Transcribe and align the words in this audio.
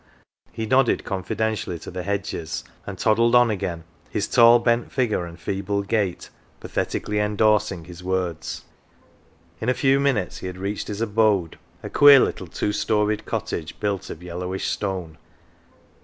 He 0.51 0.65
nodded 0.65 1.03
confidentially 1.03 1.77
to 1.77 1.91
the 1.91 2.01
hedges, 2.01 2.63
and 2.87 2.97
toddled 2.97 3.35
on 3.35 3.51
again, 3.51 3.83
his 4.09 4.27
tall 4.27 4.57
bent 4.57 4.91
figure 4.91 5.27
and 5.27 5.39
feeble 5.39 5.83
gait 5.83 6.31
pathetically 6.59 7.19
endorsing 7.19 7.85
his 7.85 8.03
words. 8.03 8.63
In 9.59 9.69
a 9.69 9.75
few 9.75 9.99
minutes 9.99 10.37
he 10.39 10.47
had 10.47 10.57
reached 10.57 10.87
his 10.87 11.01
abode, 11.01 11.59
a 11.83 11.89
queer 11.91 12.19
little 12.19 12.47
two 12.47 12.73
storeyed 12.73 13.27
cottage 13.27 13.79
built 13.79 14.09
of 14.09 14.23
yellowish 14.23 14.69
stone. 14.69 15.19